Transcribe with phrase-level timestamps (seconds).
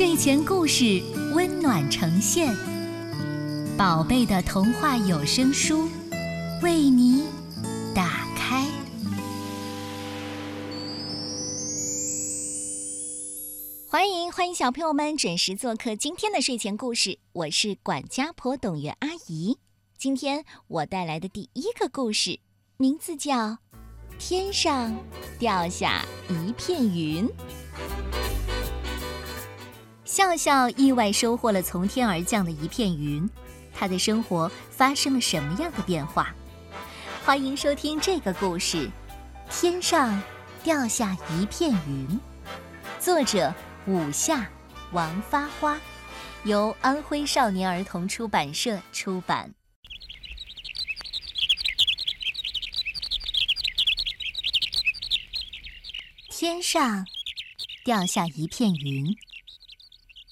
[0.00, 1.02] 睡前故事
[1.34, 2.56] 温暖呈现，
[3.76, 5.90] 宝贝的童话有声书
[6.62, 7.26] 为你
[7.94, 8.66] 打开。
[13.90, 19.58] 欢迎欢迎小朋友们准时做客今天的睡前故事，我是管家婆董月阿姨。
[19.98, 22.40] 今天我带来的第一个故事，
[22.78, 23.36] 名字叫
[24.18, 24.96] 《天上
[25.38, 27.28] 掉下一片云》。
[30.10, 33.30] 笑笑意外收获了从天而降的一片云，
[33.72, 36.34] 他的生活发生了什么样的变化？
[37.24, 38.88] 欢迎收听这个故事，
[39.48, 40.20] 《天上
[40.64, 42.08] 掉下一片云》，
[42.98, 43.54] 作者
[43.86, 44.50] 武夏
[44.90, 45.80] 王发花，
[46.42, 49.54] 由安徽少年儿童出版社出版。
[56.28, 57.06] 天上
[57.84, 59.16] 掉下一片云。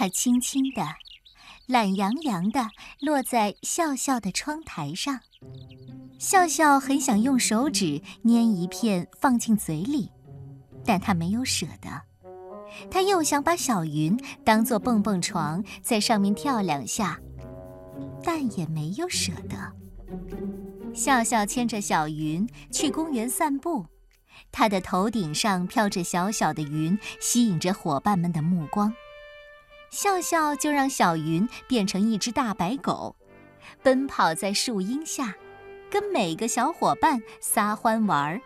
[0.00, 0.82] 它轻轻地、
[1.66, 2.70] 懒洋洋地
[3.02, 5.20] 落在笑笑的窗台上。
[6.18, 10.10] 笑笑很想用手指捏一片放进嘴里，
[10.86, 12.00] 但他没有舍得。
[12.90, 17.20] 他又想把小云当做蹦蹦床，在上面跳两下，
[18.24, 19.74] 但也没有舍得。
[20.94, 23.84] 笑笑牵着小云去公园散步，
[24.50, 28.90] 他的头顶上飘着小小的云，吸引着伙伴们的目光。
[29.90, 33.16] 笑笑就让小云变成一只大白狗，
[33.82, 35.34] 奔跑在树荫下，
[35.90, 38.40] 跟每个小伙伴撒欢玩儿。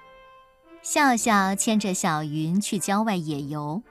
[0.80, 3.82] 笑笑牵着小云去郊外野游，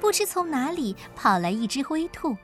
[0.00, 2.36] 不知从哪里跑来一只灰兔，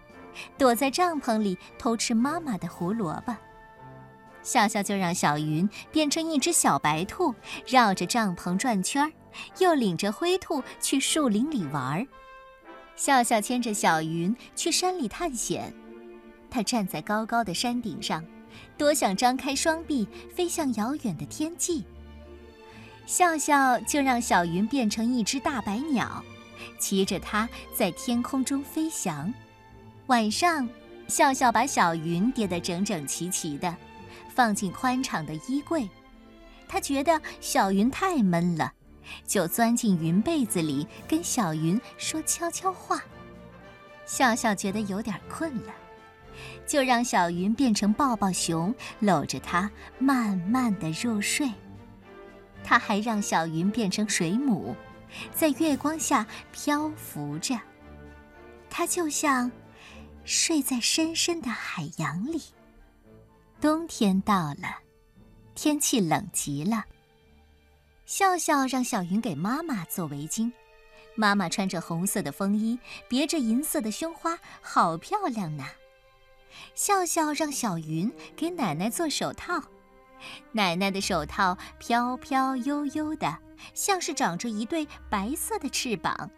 [0.59, 3.37] 躲在帐篷里偷吃妈妈的胡萝卜。
[4.43, 7.35] 笑笑就让小云变成一只小白兔，
[7.67, 9.13] 绕着帐篷转圈儿，
[9.59, 12.07] 又领着灰兔去树林里玩儿。
[13.01, 15.73] 笑笑牵着小云去山里探险，
[16.51, 18.23] 他站在高高的山顶上，
[18.77, 21.83] 多想张开双臂飞向遥远的天际。
[23.07, 26.23] 笑笑就让小云变成一只大白鸟，
[26.79, 29.33] 骑着它在天空中飞翔。
[30.09, 30.69] 晚上，
[31.09, 33.75] 笑笑把小云叠得整整齐齐的，
[34.29, 35.89] 放进宽敞的衣柜。
[36.69, 38.75] 他觉得小云太闷了。
[39.27, 43.03] 就钻进云被子里，跟小云说悄悄话。
[44.07, 45.73] 笑笑觉得有点困了，
[46.67, 51.51] 就让小云变成抱抱熊，搂着它慢慢的入睡。
[52.63, 54.77] 他还让小云变成水母，
[55.33, 57.59] 在月光下漂浮着。
[58.69, 59.51] 它就像
[60.25, 62.43] 睡在深深的海洋里。
[63.61, 64.79] 冬天到了，
[65.55, 66.85] 天气冷极了。
[68.11, 70.51] 笑笑让小云给妈妈做围巾，
[71.15, 72.77] 妈妈穿着红色的风衣，
[73.07, 75.65] 别着银色的胸花，好漂亮呢。
[76.75, 79.63] 笑笑让小云给奶奶做手套，
[80.51, 83.39] 奶奶的手套飘飘悠悠的，
[83.75, 86.29] 像是长着一对白色的翅膀。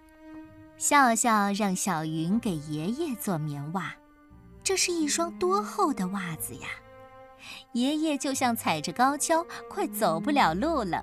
[0.76, 3.94] 笑笑让小云给爷爷做棉袜，
[4.62, 6.68] 这是一双多厚的袜子呀！
[7.72, 11.02] 爷爷就像踩着高跷，快走不了路了。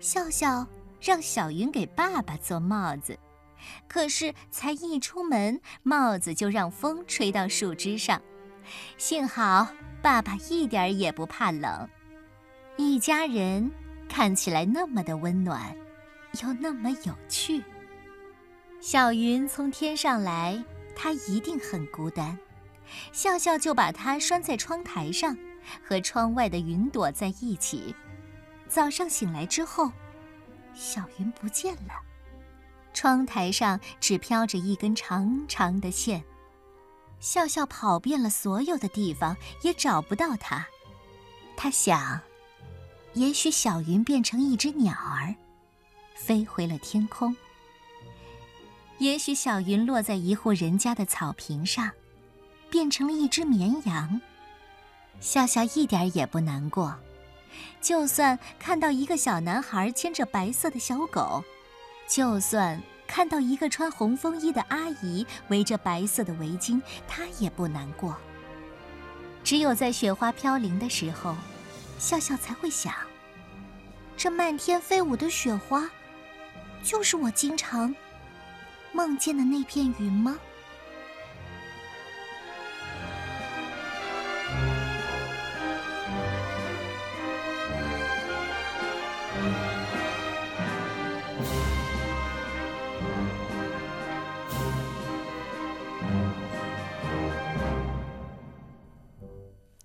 [0.00, 0.66] 笑笑
[1.00, 3.18] 让小云给爸爸做帽子，
[3.86, 8.20] 可是才一出门，帽子就让风吹到树枝上。
[8.96, 9.68] 幸好
[10.02, 11.88] 爸爸一点也不怕冷，
[12.76, 13.70] 一家人
[14.08, 15.76] 看起来那么的温暖，
[16.42, 17.62] 又那么有趣。
[18.80, 20.62] 小云从天上来，
[20.96, 22.38] 它一定很孤单。
[23.12, 25.36] 笑笑就把它拴在窗台上，
[25.82, 27.94] 和窗外的云朵在一起。
[28.70, 29.90] 早上醒来之后，
[30.74, 31.92] 小云不见了，
[32.94, 36.22] 窗台上只飘着一根长长的线。
[37.18, 40.64] 笑笑跑遍了所有的地方，也找不到它。
[41.56, 42.20] 他想，
[43.14, 45.34] 也许小云变成一只鸟儿，
[46.14, 47.36] 飞回了天空。
[48.98, 51.90] 也许小云落在一户人家的草坪上，
[52.70, 54.20] 变成了一只绵羊。
[55.18, 56.96] 笑笑一点也不难过。
[57.80, 61.42] 就算看到一个小男孩牵着白色的小狗，
[62.08, 68.16] 就算看到一个穿红风衣的阿姨围着白色的围巾，他也不难过。
[69.42, 71.34] 只有在雪花飘零的时候，
[71.98, 72.92] 笑笑才会想：
[74.16, 75.90] 这漫天飞舞的雪花，
[76.82, 77.94] 就是我经常
[78.92, 80.38] 梦见的那片云吗？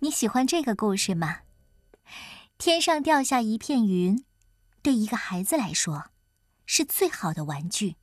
[0.05, 1.39] 你喜欢这个故事吗？
[2.59, 4.23] 天上掉下一片云，
[4.83, 6.11] 对一个孩子来说，
[6.67, 7.95] 是最好的玩具，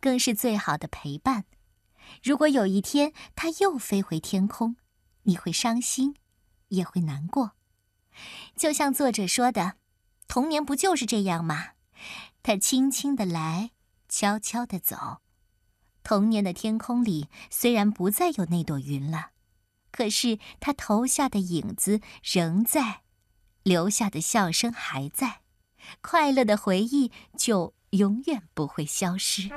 [0.00, 1.46] 更是最好的陪伴。
[2.22, 4.76] 如果有一天它又飞回天空，
[5.22, 6.14] 你会伤心，
[6.68, 7.52] 也会难过。
[8.54, 9.76] 就像作者说的，
[10.28, 11.68] 童年不就是这样吗？
[12.42, 13.70] 它轻轻的来，
[14.10, 15.22] 悄悄的走。
[16.02, 19.29] 童年的天空里虽然不再有那朵云了，
[20.00, 23.02] 可是他头下的影子仍在，
[23.62, 25.42] 留下的笑声还在，
[26.00, 29.50] 快乐的回忆就永远不会消失。